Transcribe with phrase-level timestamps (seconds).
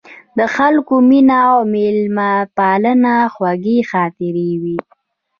[0.37, 4.77] د خلکو مینه او میلمه پالنه خوږې خاطرې وې.